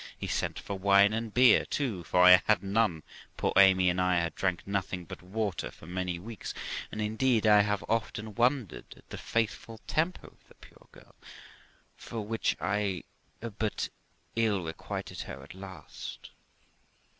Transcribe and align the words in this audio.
He 0.17 0.25
sent 0.25 0.57
for 0.57 0.79
wine 0.79 1.13
and 1.13 1.31
beer 1.31 1.63
too, 1.63 2.03
for 2.03 2.23
I 2.23 2.41
had 2.47 2.63
none; 2.63 3.03
poor 3.37 3.53
Amy 3.55 3.87
and 3.87 4.01
I 4.01 4.15
had 4.19 4.33
drank 4.33 4.65
nothing 4.65 5.05
but 5.05 5.21
water 5.21 5.69
for 5.69 5.85
many 5.85 6.17
weeks, 6.17 6.55
and 6.91 6.99
indeed 6.99 7.45
I 7.45 7.61
have 7.61 7.85
often 7.87 8.33
wondered 8.33 8.95
at 8.97 9.07
the 9.11 9.19
faithful 9.19 9.79
temper 9.85 10.25
of 10.25 10.39
the 10.47 10.55
poor 10.55 10.87
girl, 10.91 11.13
for 11.97 12.21
which 12.21 12.57
I 12.59 13.03
but 13.59 13.89
ill 14.35 14.63
requited 14.63 15.21
her 15.21 15.43
at 15.43 15.53
last. 15.53 16.31